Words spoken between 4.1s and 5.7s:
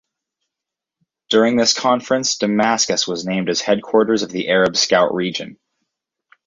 of the Arab Scout Region.